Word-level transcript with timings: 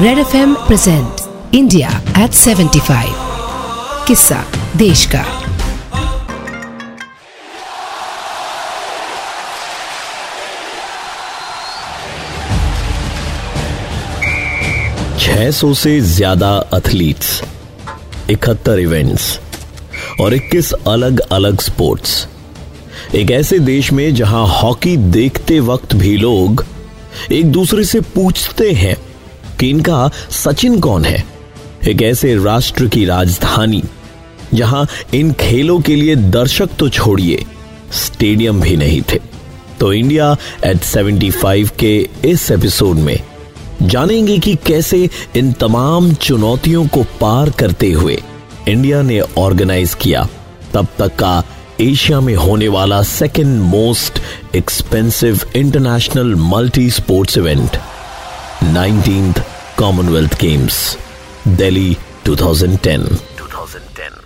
Red 0.00 0.18
F 0.18 0.34
M 0.36 0.52
present 0.66 1.54
India 1.54 1.90
at 2.22 2.32
75 2.32 3.12
किस्सा 4.06 4.42
देश 4.76 5.04
का 5.14 5.22
छह 15.18 15.50
सौ 15.50 15.72
से 15.74 16.00
ज़्यादा 16.10 16.52
एथलीट्स 16.76 17.40
इकहत्तर 18.30 18.78
इवेंट्स 18.78 19.30
और 20.20 20.36
21 20.36 20.72
अलग 20.88 21.20
अलग 21.30 21.60
स्पोर्ट्स 21.60 22.26
एक 23.14 23.30
ऐसे 23.30 23.58
देश 23.64 23.92
में 23.92 24.14
जहाँ 24.14 24.46
हॉकी 24.60 24.96
देखते 25.12 25.60
वक्त 25.72 25.94
भी 25.96 26.16
लोग 26.18 26.64
एक 27.32 27.52
दूसरे 27.52 27.84
से 27.84 28.00
पूछते 28.14 28.70
हैं 28.74 28.96
कि 29.60 29.70
इनका 29.70 30.10
सचिन 30.30 30.80
कौन 30.80 31.04
है? 31.04 31.24
एक 31.88 32.02
ऐसे 32.02 32.34
राष्ट्र 32.44 32.86
की 32.86 33.04
राजधानी। 33.04 33.82
जहाँ 34.54 34.86
इन 35.14 35.32
खेलों 35.32 35.80
के 35.80 35.96
लिए 35.96 36.16
दर्शक 36.16 36.70
तो 36.78 36.88
छोड़िए, 36.88 37.44
स्टेडियम 37.92 38.60
भी 38.60 38.76
नहीं 38.76 39.02
थे। 39.02 39.20
तो 39.80 39.92
इंडिया 39.92 40.36
एट 40.64 40.82
75 40.84 41.70
के 41.78 42.08
इस 42.24 42.50
एपिसोड 42.50 42.96
में 42.96 43.18
जानेंगे 43.82 44.38
कि 44.38 44.54
कैसे 44.66 45.08
इन 45.36 45.52
तमाम 45.52 46.12
चुनौतियों 46.14 46.86
को 46.86 47.02
पार 47.20 47.50
करते 47.50 47.90
हुए 47.90 48.22
इंडिया 48.68 49.02
ने 49.02 49.20
ऑर्गेनाइज 49.20 49.94
किया। 49.94 50.28
तब 50.72 50.86
तक 50.98 51.16
का 51.16 51.42
एशिया 51.80 52.20
में 52.20 52.34
होने 52.34 52.68
वाला 52.68 53.02
second 53.02 53.60
most 53.60 54.20
expensive 54.56 55.40
international 55.56 56.34
multi 56.34 56.90
sports 56.90 57.38
event 57.38 57.76
nineteen 58.64 59.32
Commonwealth 59.78 60.34
Games 60.40 60.76
Delhi 61.48 61.96
2010 62.26 63.02
2010. 63.38 64.16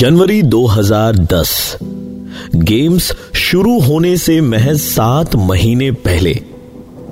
जनवरी 0.00 0.40
2010 0.54 1.52
गेम्स 2.56 3.12
शुरू 3.36 3.78
होने 3.80 4.16
से 4.16 4.40
महज 4.40 4.80
सात 4.80 5.36
महीने 5.50 5.90
पहले 6.06 6.34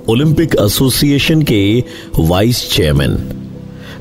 ओलंपिक 0.08 0.54
एसोसिएशन 0.60 1.42
के 1.52 1.62
वाइस 2.18 2.68
चेयरमैन 2.72 3.16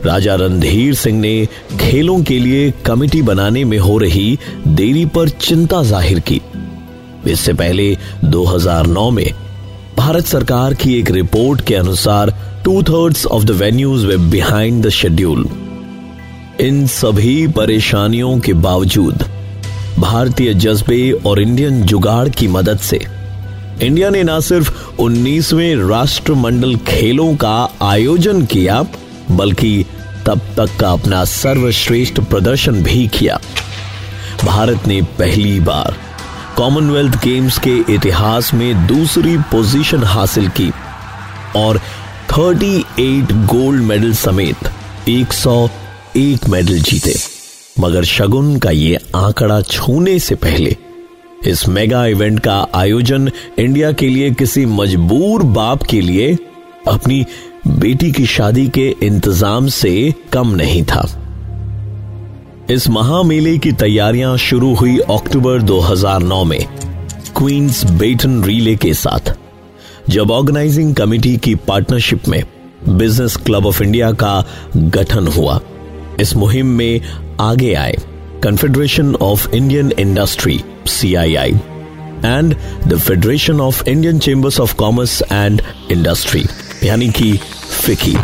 राजा 0.06 0.36
रणधीर 0.36 0.94
सिंह 0.95 1.20
ने 1.20 1.36
खेलों 1.80 2.22
के 2.23 2.40
लिए 2.40 2.72
कमेटी 2.86 3.22
बनाने 3.31 3.64
में 3.66 3.78
हो 3.80 3.98
रही 3.98 4.38
देरी 4.68 5.06
पर 5.16 5.30
चिंता 5.30 5.81
ज़ाहिर 5.84 6.20
की 6.31 6.42
इससे 7.31 7.53
पहले 7.53 7.95
2009 8.31 9.12
में 9.12 9.47
भारत 9.98 10.26
सरकार 10.26 10.73
की 10.73 10.94
एक 11.00 11.09
रिपोर्ट 11.12 11.62
के 11.62 11.76
अनुसार 11.76 12.30
two 12.66 12.81
thirds 12.84 13.26
of 13.26 13.44
the 13.44 13.52
venues 13.52 14.06
way 14.06 14.17
behind 14.17 14.86
the 14.86 14.90
schedule 14.90 15.45
इन 16.62 16.86
सभी 16.88 17.48
परेशानियों 17.48 18.40
के 18.40 18.53
बावजूद, 18.53 19.23
भारतीय 20.00 20.53
जज्बे 20.53 21.12
और 21.12 21.42
इंडियन 21.42 21.81
जुगाड़ 21.81 22.30
की 22.30 22.48
मदद 22.48 22.80
से, 22.80 23.00
इंडिया 23.81 24.09
ने 24.09 24.23
न 24.23 24.40
सिर्फ़ 24.40 24.72
19वें 25.00 25.75
राष्ट्रमंडल 25.90 26.75
खेलों 26.88 27.36
का 27.36 27.58
आयोजन 27.81 28.45
किया, 28.45 28.81
बल्कि 29.31 29.86
तब 30.25 30.42
तक 30.58 30.78
का 30.80 30.92
अपना 30.92 31.23
सर्वश्रेष्ठ 31.25 32.20
प्रदर्शन 32.20 32.84
भी 32.84 33.08
किया। 33.08 33.40
भारत 34.45 34.88
ने 34.88 35.02
पहली 35.20 35.59
बार 35.59 36.06
कॉमनवेल्थ 36.58 37.16
गेम्स 37.23 37.58
के 37.58 37.75
इतिहास 37.94 38.53
में 38.53 38.88
दूसरी 38.88 39.38
पोजीशन 39.52 40.03
हासिल 40.03 40.47
की 40.59 40.69
और 41.55 41.80
38 42.31 43.31
गोल्ड 43.47 43.81
मेडल 43.81 44.13
समेत 44.13 44.69
101 45.09 46.47
मेडल 46.50 46.80
जीते। 46.80 47.13
मगर 47.80 48.03
शगुन 48.03 48.57
का 48.57 48.72
ये 48.72 48.96
आंकड़ा 49.16 49.62
छूने 49.62 50.17
से 50.19 50.35
पहले 50.35 50.75
इस 51.46 51.67
मेगा 51.67 52.06
इवेंट 52.06 52.40
का 52.40 52.57
आयोजन 52.75 53.29
इंडिया 53.59 53.91
के 53.91 54.09
लिए 54.09 54.31
किसी 54.31 54.66
मजबूर 54.66 55.44
बाप 55.59 55.84
के 55.84 56.01
लिए 56.01 56.38
अपनी 56.88 57.25
बेटी 57.67 58.12
की 58.12 58.25
शादी 58.25 58.67
के 58.69 58.88
इंतज़ाम 59.03 59.67
से 59.67 60.13
कम 60.34 60.56
नहीं 60.56 60.84
था। 60.84 61.07
इस 62.72 62.88
महामेले 62.89 63.57
की 63.57 63.72
तैयारियाँ 63.72 64.38
शुरू 64.38 64.73
हुई 64.75 64.97
अक्टूबर 65.00 65.61
2009 65.61 66.44
में, 66.45 66.66
क्वींस 67.38 67.83
बेटन 67.91 68.44
रीले 68.44 68.75
के 68.75 68.94
साथ। 68.94 69.33
जब 70.09 70.31
ऑर्गेनाइजिंग 70.31 70.94
कमेटी 70.95 71.35
की 71.38 71.53
पार्टनरशिप 71.67 72.28
में 72.28 72.44
बिज़नेस 72.89 73.35
क्लब 73.35 73.66
ऑफ़ 73.66 73.81
इंडिया 73.83 74.11
का 74.11 74.44
गठन 74.75 75.28
हुआ, 75.28 75.59
इस 76.19 76.35
मुहिम 76.35 76.67
में 76.67 77.01
आगे 77.39 77.73
आए 77.73 77.95
confederation 78.44 79.16
of 79.16 79.49
Indian 79.55 79.91
industry 79.99 80.59
CII 80.88 81.53
and 82.25 82.55
the 82.88 82.99
federation 82.99 83.61
of 83.61 83.84
Indian 83.89 84.19
chambers 84.19 84.59
of 84.59 84.75
commerce 84.75 85.22
and 85.31 85.61
industry 85.91 86.45
यानी 86.84 87.09
कि 87.09 87.38
फिकी 87.85 88.17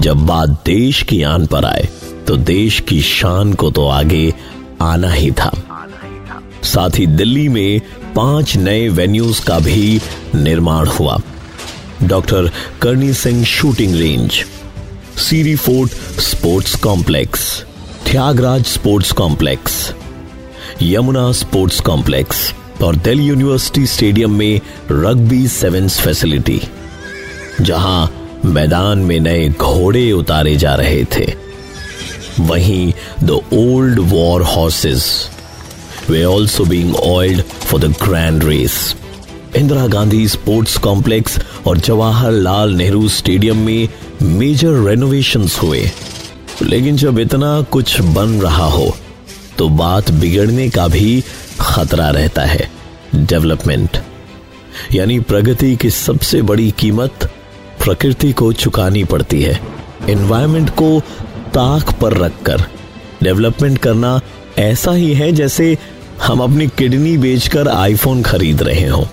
जब 0.00 0.26
बात 0.26 0.62
देश 0.66 1.02
की 1.02 1.22
आन 1.22 1.46
पर 1.46 1.64
आए 1.64 1.88
तो 2.30 2.36
देश 2.36 2.78
की 2.80 3.00
शान 3.02 3.52
को 3.52 3.70
तो 3.70 3.86
आगे 3.88 4.32
आना 4.80 5.08
ही 5.12 5.30
था। 5.30 5.50
साथ 6.62 6.98
ही 6.98 7.06
दिल्ली 7.06 7.48
में 7.48 7.80
पाँच 8.16 8.54
नए 8.56 8.88
वेन्यूज 8.88 9.38
का 9.38 9.58
भी 9.58 10.00
निर्माण 10.34 10.86
हुआ। 10.88 11.18
Doctor 12.02 12.50
Karni 12.82 13.12
Singh 13.12 13.42
shooting 13.44 13.94
range, 13.94 14.44
Siri 15.18 15.56
fort 15.56 15.90
sports 16.20 16.74
complex, 16.74 17.64
Thyagaraj 18.06 18.64
sports 18.66 19.12
complex, 19.12 19.92
Yamuna 20.82 21.30
sports 21.32 21.80
complex 21.80 22.52
और 22.82 22.96
दिल्ली 22.96 23.26
यूनिवर्सिटी 23.26 23.86
स्टेडियम 23.86 24.38
में 24.38 24.60
रग्बी 24.90 25.46
सेवेंस 25.48 26.00
फैसिलिटी 26.00 26.60
जहाँ 27.60 28.10
मैदान 28.44 28.98
में 28.98 29.18
नए 29.20 29.48
घोड़े 29.48 30.10
उतारे 30.12 30.56
जा 30.56 30.74
रहे 30.74 31.04
थे। 31.04 31.49
वहीं 32.40 32.92
the 33.22 33.30
old 33.52 33.98
war 34.00 34.42
horses 34.42 35.04
were 36.10 36.24
also 36.24 36.64
being 36.64 36.94
oiled 36.96 37.42
for 37.42 37.80
the 37.80 37.90
grand 38.02 38.44
race 38.44 38.96
Indira 39.56 39.86
Gandhi 39.86 40.26
sports 40.28 40.76
complex 40.78 41.38
और 41.66 41.78
जवाहरलाल 41.78 42.74
नेहरू 42.74 43.08
स्टेडियम 43.08 43.56
में 43.56 43.88
मेजर 44.22 44.72
रेनोवेशन 44.88 45.48
हुए। 45.62 45.90
लेकिन 46.62 46.96
जब 46.96 47.18
इतना 47.18 47.60
कुछ 47.62 48.00
बन 48.00 48.40
रहा 48.40 48.66
हो 48.66 48.96
तो 49.58 49.68
बात 49.68 50.10
बिगड़ने 50.10 50.68
का 50.70 50.86
भी 50.88 51.22
खतरा 51.60 52.08
रहता 52.10 52.42
है। 52.42 52.70
डेवलपमेंट 53.14 53.96
यानी 54.92 55.18
प्रगति 55.20 55.74
की 55.76 55.90
सबसे 55.90 56.42
बड़ी 56.42 56.70
कीमत 56.70 57.30
प्रकृति 57.84 58.32
को 58.32 58.52
चुकानी 58.52 59.04
पड़ती 59.04 59.42
है। 59.42 59.60
एनवायरमेंट 60.08 60.70
को 60.70 61.02
ताक 61.54 61.90
पर 62.00 62.16
रखकर। 62.16 62.64
डेवलपमेंट 63.22 63.78
करना 63.78 64.20
ऐसा 64.58 64.92
ही 64.92 65.12
है 65.14 65.32
जैसे 65.32 65.76
हम 66.22 66.40
अपनी 66.40 66.66
किडनी 66.68 67.16
बेचकर 67.18 67.68
आईफोन 67.68 68.22
खरीद 68.22 68.62
रहे 68.62 68.86
हो। 68.86 69.06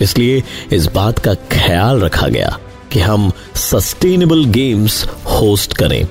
इसलिए 0.00 0.42
इस 0.72 0.86
बात 0.86 1.18
का 1.18 1.34
ख्याल 1.52 2.00
रखा 2.00 2.28
गया 2.28 2.58
कि 2.92 3.00
हम 3.00 3.30
सस्टेनेबल 3.54 4.44
गेम्स 4.44 5.04
होस्ट 5.26 5.72
करें। 5.72 6.04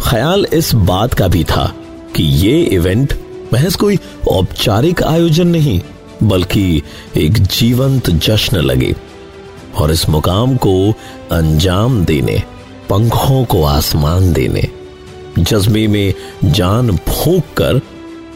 ख्याल 0.00 0.44
इस 0.44 0.74
बात 0.74 1.14
का 1.14 1.28
भी 1.28 1.44
था 1.44 1.72
कि 2.16 2.22
ये 2.22 2.62
इवेंट 2.62 3.14
महज 3.52 3.74
कोई 3.74 3.98
औपचारिक 4.28 5.02
आयोजन 5.02 5.46
नहीं, 5.46 5.80
बल्कि 6.22 6.82
एक 7.16 7.32
जीवंत 7.32 8.10
जश्न 8.10 8.56
लगे 8.56 8.94
और 9.76 9.90
इस 9.90 10.08
मुकाम 10.08 10.56
को 10.56 10.90
अंजाम 11.32 12.04
देने, 12.04 12.42
पंखों 12.88 13.44
को 13.44 13.62
आसमान 13.64 14.32
देने। 14.32 14.68
जज्बे 15.38 15.86
में 15.86 16.14
जान 16.44 16.96
फूंक 16.98 17.44
कर 17.56 17.80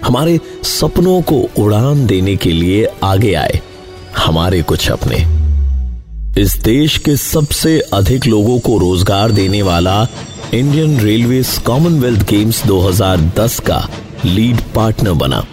हमारे 0.05 0.38
सपनों 0.64 1.20
को 1.23 1.41
उड़ान 1.58 2.06
देने 2.06 2.37
के 2.37 2.52
लिए 2.52 2.87
आगे 3.05 3.35
आए, 3.35 3.61
हमारे 4.17 4.62
कुछ 4.62 4.91
अपने 4.91 5.17
इस 6.43 6.56
देश 6.64 6.97
के 6.99 7.17
सबसे 7.17 7.79
अधिक 7.93 8.26
लोगों 8.26 8.58
को 8.58 8.76
रोज़गार 8.79 9.32
देने 9.32 9.62
वाला 9.62 10.06
इंडियन 10.55 10.99
रेलवे 11.00 11.43
कॉमनवेल्थ 11.67 12.29
गेम्स 12.29 12.64
2010 12.67 13.58
का 13.61 13.87
लीड 14.25 14.61
पार्टनर 14.75 15.12
बना। 15.12 15.44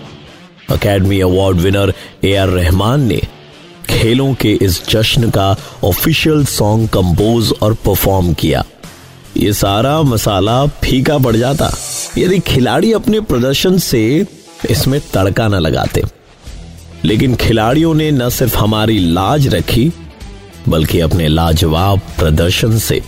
Academy 0.70 1.20
award 1.22 1.58
winner 1.58 1.94
A 2.26 2.36
R 2.36 2.50
Rahman 2.50 3.04
ने 3.08 3.22
खेलों 3.90 4.34
के 4.34 4.54
इस 4.62 4.82
जश्न 4.90 5.30
का 5.30 5.56
ऑफिशियल 5.84 6.46
सॉन्ग 6.46 6.90
कंपोज 6.90 7.54
और 7.62 7.74
परफॉर्म 7.86 8.34
किया। 8.34 8.64
ये 9.38 9.54
सारा 9.54 10.02
मसाला 10.02 10.66
फीका 10.66 11.18
पड़ 11.18 11.36
जाता। 11.36 11.72
यदि 12.18 12.40
खिलाड़ी 12.40 12.94
अपने 12.94 13.20
प्रदर्शन 13.20 13.78
से 13.78 14.28
इसमें 14.70 15.02
तड़का 15.14 15.48
न 15.48 15.56
लगाते। 15.56 16.04
लेकिन 17.06 17.36
खिलाड़ियों 17.36 17.94
ने 17.94 18.12
न 18.12 18.30
सिर्फ़ 18.30 18.58
हमारी 18.58 19.00
लाज 19.00 19.48
रखी, 19.48 19.94
बल्कि 20.70 21.00
अपने 21.00 21.28
लाजवाब 21.28 22.00
प्रदर्शन 22.00 22.80
से 22.80 23.02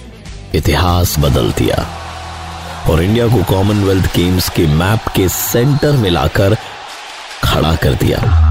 इतिहास 0.55 1.19
बदल 1.19 1.51
दिया। 1.51 1.87
और 2.89 3.03
इंडिया 3.03 3.27
को 3.27 3.43
कॉमनवेल्थ 3.43 4.15
गेम्स 4.15 4.49
के 4.49 4.67
मैप 4.67 5.07
के 5.15 5.29
सेंटर 5.29 5.91
में 5.91 6.09
लाकर 6.09 6.57
खड़ा 7.43 7.75
कर 7.75 7.93
दिया। 7.93 8.45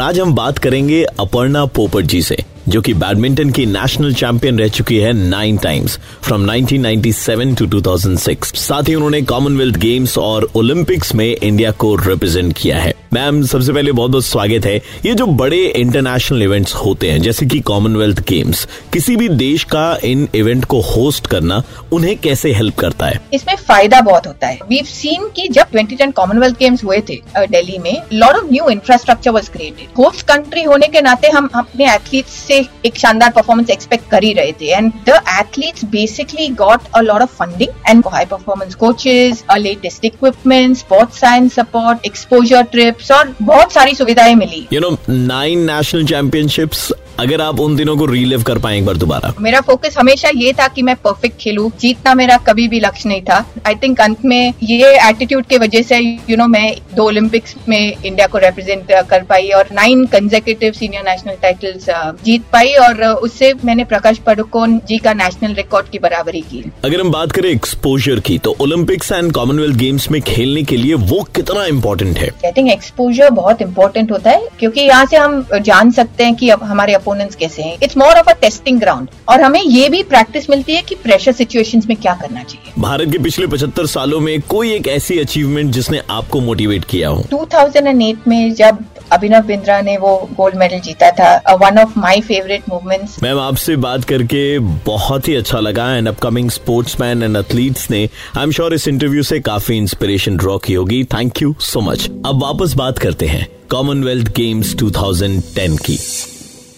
आज 0.00 0.20
हम 0.20 0.34
बात 0.34 0.58
करेंगे 0.58 1.04
अपर्णा 1.04 1.66
पोपट 1.66 2.02
जी 2.02 2.22
से। 2.22 2.36
जो 2.68 2.80
कि 2.80 2.94
बैडमिंटन 2.94 3.50
की 3.50 3.66
नेशनल 3.66 4.14
चैंपियन 4.14 4.58
रह 4.58 4.68
चुकी 4.68 4.96
है 4.96 5.12
नाइन 5.12 5.56
टाइम्स 5.56 5.98
फ्रॉम 6.22 6.50
1997 6.50 7.58
टू 7.58 7.80
2006 7.80 8.44
साथ 8.44 8.88
ही 8.88 8.94
उन्होंने 8.94 9.22
कॉमनवेल्थ 9.22 9.76
गेम्स 9.76 10.18
और 10.18 10.50
ओलंपिक्स 10.54 11.14
में 11.14 11.36
इंडिया 11.36 11.70
को 11.70 11.94
रिप्रेजेंट 11.94 12.58
किया 12.58 12.78
है। 12.78 12.94
मैम, 13.14 13.42
सबसे 13.42 13.72
पहले 13.72 13.92
बहुत 13.92 14.10
बहुत 14.10 14.24
स्वागत 14.24 14.64
है। 14.66 14.74
ये 15.04 15.14
जो 15.14 15.26
बड़े 15.38 15.58
इंटरनेशनल 15.66 16.42
इवेंट्स 16.42 16.74
होते 16.74 17.10
हैं, 17.10 17.20
जैसे 17.22 17.46
कि 17.46 17.58
कॉमनवेल्थ 17.62 18.20
गेम्स 18.28 18.66
किसी 18.92 19.14
भी 19.16 19.28
देश 19.30 19.64
का 19.74 19.84
इन 20.04 20.26
इवेंट 20.34 20.64
को 20.64 20.80
होस्ट 20.82 21.26
करना 21.26 21.62
उन्हें 21.92 22.16
कैसे 22.18 22.52
हेल्प 22.54 22.78
करता 22.78 23.06
है? 23.06 23.20
इसमें 23.34 23.54
फ़ायदा 23.58 24.00
बहुत 24.00 24.26
होता 24.26 24.46
है। 24.46 24.58
वी 24.68 24.80
सीन 24.86 25.28
की 25.36 25.46
जब 25.48 25.70
2010 25.72 26.12
कॉमनवेल्थ 26.12 26.58
गेम्स 26.58 26.82
हुए 26.84 27.00
थे 27.08 27.20
दिल्ली 27.36 27.78
में 27.78 28.02
lot 28.12 28.36
of 28.36 28.50
new 28.50 28.68
infrastructure 28.70 29.30
was 29.30 29.48
created 29.48 29.88
host 29.98 30.26
country 30.28 30.62
होने 30.62 30.88
के 30.88 31.00
नाते 31.00 31.28
हम 31.36 31.48
अपने 31.54 31.92
एथलीट 31.94 32.26
से 32.28 32.58
एक 32.86 32.98
शानदार 32.98 33.30
परफॉर्मेंस 33.36 33.70
एक्सपेक्ट 33.70 34.10
कर 34.10 34.24
ही 34.24 34.32
रहे 34.32 34.52
थे। 34.60 34.72
And 34.72 34.92
the 35.08 35.20
athletes 35.38 35.84
basically 35.94 36.48
got 36.64 36.90
a 36.94 37.00
lot 37.02 37.22
of 37.22 37.36
funding 37.36 37.88
and 37.88 38.04
high 38.12 38.24
performance 38.34 38.74
coaches 38.74 39.44
latest 39.58 40.04
equipment 40.04 40.76
sports 40.76 41.20
science 41.20 41.54
support 41.54 42.06
exposure 42.06 42.62
trips 42.72 43.02
और 43.12 43.34
बहुत 43.42 43.72
सारी 43.72 43.94
सुविधाएँ 43.94 44.34
मिली। 44.34 44.66
You 44.72 44.80
know 44.80 44.96
nine 45.08 45.70
national 45.70 46.06
championships 46.06 46.92
अगर 47.20 47.40
आप 47.40 47.60
उन 47.60 47.74
दिनों 47.76 47.96
को 47.96 48.06
रीलिव 48.06 48.42
कर 48.42 48.58
पाए 48.58 48.76
एक 48.78 48.86
बार 48.86 48.96
दोबारा। 48.96 49.32
मेरा 49.40 49.60
फोकस 49.60 49.94
हमेशा 49.98 50.30
ये 50.36 50.52
था 50.52 50.66
कि 50.68 50.82
मैं 50.82 50.94
परफेक्ट 50.96 51.36
खेलूं। 51.40 51.68
जीतना 51.80 52.14
मेरा 52.14 52.36
कभी 52.46 52.66
भी 52.68 52.80
लक्ष्य 52.80 53.08
नहीं 53.08 53.20
था। 53.22 53.36
आई 53.66 53.74
थिंक 53.82 54.00
अंत 54.00 54.24
में 54.24 54.54
ये 54.62 54.90
एटीट्यूड 55.08 55.44
के 55.44 55.58
वजह 55.58 55.82
से 55.82 55.98
यू 55.98 56.16
you 56.18 56.38
नो 56.38 56.44
know, 56.44 56.52
मैं 56.52 56.74
दो 56.96 57.04
ओलंपिक्स 57.04 57.54
में 57.68 57.78
इंडिया 57.78 58.26
को 58.26 58.38
रिप्रेजेंट 58.38 58.92
कर 59.10 59.22
पाई 59.22 59.48
और 59.50 59.68
nine 59.72 60.04
consecutive 60.06 60.72
senior 60.72 61.02
national 61.08 61.36
titles 61.42 61.86
जीत 62.24 62.42
पाई 62.52 62.74
और 62.78 63.04
उससे 63.04 63.52
मैंने 63.64 63.84
प्रकाश 63.84 64.18
पडुकोन 64.26 64.78
जी 64.88 64.98
का 64.98 65.12
नेशनल 65.14 65.54
रिकॉर्ड 65.54 65.88
की 65.88 65.98
बराबरी 65.98 66.40
की। 66.50 66.64
अगर 66.84 67.00
हम 67.00 67.10
बात 67.10 67.32
करें 67.32 67.50
एक्सपोजर 67.50 68.20
की 68.20 68.38
तो 68.38 68.56
ओलंपिक्स 68.60 69.12
एंड 69.12 69.32
कॉमनवेल्थ 69.32 69.76
गेम्स 69.76 70.10
में 70.10 70.20
खेलने 70.24 70.62
के 70.62 70.76
लिए 70.76 70.94
वो 71.04 71.22
कितना 71.36 71.64
इम्पोर्टेंट 71.66 72.18
है? 72.18 72.28
आई 72.44 72.52
थिंक 72.52 72.70
एक्सपोजर 72.70 73.30
बहुत 73.32 73.62
इम्पोर्टेंट 73.62 74.12
होता 74.12 74.30
है 74.30 74.48
क्योंकि 74.58 74.80
यहाँ 74.80 75.06
से 75.06 75.16
हम 75.16 75.44
जान 75.62 75.90
सकते 75.92 76.24
हैं 76.24 76.34
कि 76.34 76.48
अब 76.50 76.62
हमारे 76.64 76.94
अपोनेंट्स 77.04 77.36
कैसे 77.36 77.62
हैं? 77.62 77.76
It's 77.82 77.96
more 77.96 78.18
of 78.18 78.30
a 78.30 78.32
testing 78.40 78.80
ground 78.80 79.08
और 79.28 79.42
हमें 79.42 79.60
ये 79.62 79.88
भी 79.88 80.02
प्रैक्टिस 80.04 80.48
मिलती 80.50 80.74
है 80.74 80.82
कि 80.82 80.94
प्रेशर 80.94 81.32
सिचुएशन 81.32 81.82
में 81.88 81.96
क्या 81.96 82.14
करना 82.14 82.42
चाहिए। 82.42 82.72
भारत 82.78 83.12
के 83.12 83.18
पिछले 83.18 83.46
पचहत्तर 83.46 83.86
सालों 83.86 84.20
में 84.20 84.40
कोई 84.48 84.72
एक 84.72 84.88
ऐसी 84.88 85.18
अचीवमेंट 85.18 85.72
जिसने 85.72 86.00
आपको 86.10 86.40
मोटिवेट 86.40 86.84
किया 86.84 87.08
हो? 87.08 87.22
2008 87.30 88.28
में 88.28 88.54
जब 88.54 88.84
अभिनव 89.12 89.42
बिंद्रा 89.46 89.80
ने 89.80 89.96
वो 89.96 90.16
गोल्ड 90.36 90.54
मेडल 90.56 90.80
जीता 90.80 91.10
था 91.10 91.54
one 91.54 91.78
of 91.78 91.98
my 91.98 92.20
favourite 92.20 92.62
movements 92.68 93.22
ma'am 93.22 93.38
आपसे 93.40 93.76
बात 93.76 94.04
करके 94.04 94.58
बहुत 94.86 95.28
ही 95.28 95.34
अच्छा 95.34 95.60
लगा 95.60 95.94
and 95.96 96.08
upcoming 96.08 96.50
sportsman 96.50 97.22
and 97.22 97.36
athletes 97.36 97.90
ने 97.90 98.04
आई 98.38 98.42
एम 98.42 98.50
श्योर 98.50 98.74
इस 98.74 98.88
इंटरव्यू 98.88 99.22
से 99.22 99.40
काफ़ी 99.40 99.76
इंस्पिरेशन 99.76 100.36
ड्रॉ 100.36 100.58
की 100.58 100.74
होगी। 100.74 101.02
थैंक 101.04 101.42
यू 101.42 101.54
सो 101.60 101.80
मच 101.80 102.08
अब 102.26 102.42
वापस 102.42 102.74
बात 102.74 102.98
करते 102.98 103.26
हैं 103.26 103.46
कॉमनवेल्थ 103.70 104.28
गेम्स 104.36 104.74
2010 104.74 105.78
की। 105.80 105.98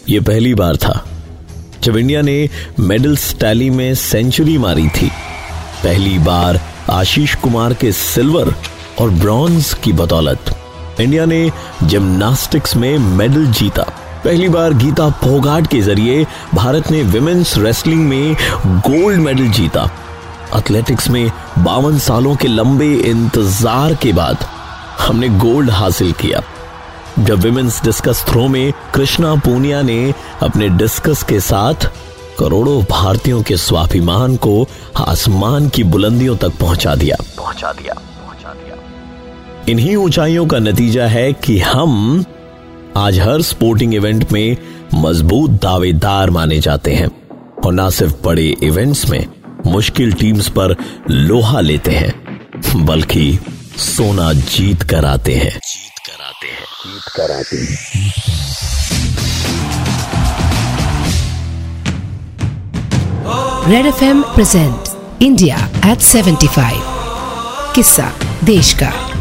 ये 0.09 0.19
पहली 0.21 0.53
बार 0.55 0.77
था, 0.77 1.05
जब 1.83 1.97
इंडिया 1.97 2.21
ने 2.23 2.49
मेडल 2.81 3.17
स्टैली 3.17 3.71
में 3.71 3.95
सेंचुरी 3.95 4.57
मारी 4.59 4.89
थी। 4.89 5.09
पहली 5.83 6.19
बार 6.19 6.61
आशीष 6.91 7.35
कुमार 7.35 7.75
के 7.75 7.91
सिल्वर 7.93 8.55
और 9.01 9.11
ब्रॉन्ज 9.13 9.73
की 9.85 9.93
बदौलत। 9.93 10.55
इंडिया 11.01 11.25
ने 11.25 11.51
जिम्नास्टिक्स 11.83 12.77
में 12.77 12.99
मेडल 12.99 13.47
जीता। 13.49 13.83
पहली 14.25 14.49
बार 14.49 14.75
गीता 14.75 15.11
फोगाट 15.23 15.67
के 15.67 15.81
ज़रिए 15.81 16.25
भारत 16.55 16.91
ने 16.91 17.03
विमेन्स 17.05 17.57
रेसलिंग 17.59 18.09
में 18.09 18.35
गोल्ड 18.67 19.21
मेडल 19.21 19.49
जीता। 19.51 19.91
एथलेटिक्स 20.57 21.11
में 21.11 21.31
बावन 21.59 21.99
सालों 21.99 22.37
के 22.37 22.49
लंबे 22.49 22.95
इंतज़ार 22.95 23.95
के 23.95 24.13
बाद 24.13 24.47
हमने 25.01 25.29
गोल्ड 25.39 25.71
हासिल 25.71 26.13
किया। 26.13 26.43
जब 27.19 27.39
विमेन्स 27.39 27.85
डिस्कस 27.85 28.25
थ्रो 28.29 28.49
में 28.49 28.73
कृष्णा 28.95 29.35
पूनिया 29.35 29.83
ने 29.83 30.15
अपने 30.43 30.69
डिस्कस 30.69 31.23
के 31.23 31.41
साथ 31.41 31.75
करोड़ों 32.39 32.83
भारतीयों 32.83 33.43
के 33.43 33.57
स्वाभिमान 33.57 34.37
को 34.37 34.69
आसमान 34.97 35.69
की 35.69 35.85
बुलंदियों 35.85 36.37
तक 36.37 36.53
पहुँचा 36.61 36.95
दिया। 36.95 37.17
पहुँचा 37.39 37.73
दिया 37.73 37.95
पहुँचा 37.95 38.53
दिया। 38.53 38.77
इन्हीं 39.69 39.97
ऊंचाइयों 39.97 40.47
का 40.47 40.59
नतीजा 40.59 41.07
है 41.07 41.33
कि 41.33 41.59
हम 41.59 42.25
आज 42.97 43.19
हर 43.21 43.43
स्पोर्टिंग 43.43 43.95
इवेंट 43.95 44.33
में 44.33 44.57
मज़बूत 44.95 45.51
दावेदार 45.51 46.31
माने 46.31 46.59
जाते 46.59 46.95
हैं 46.95 47.11
और 47.65 47.73
ना 47.73 47.91
सिर्फ़ 47.91 48.15
बड़े 48.25 48.57
इवेंट्स 48.63 49.11
में 49.11 49.27
मुश्किल 49.67 50.13
टीम्स 50.13 50.49
पर 50.49 50.77
लोहा 51.11 51.61
लेते 51.61 51.91
हैं 51.91 52.87
बल्कि 52.87 53.39
सोना 53.77 54.33
जीत 54.33 54.83
कर 54.83 55.05
आते 55.05 55.35
हैं। 55.35 55.61
जीत 56.45 57.03
कर 57.17 57.33
आते 57.33 57.33
हैं। 57.33 57.33
जीत 57.33 57.33
कर 57.33 57.33
आते 57.33 57.57
हैं 57.57 57.77
red 63.71 63.87
F 63.87 64.05
M 64.05 64.23
present 64.23 64.89
India 65.23 65.71
at 65.87 65.99
75 65.99 66.81
किस्सा 67.75 68.13
देश 68.45 68.73
का। 68.73 69.16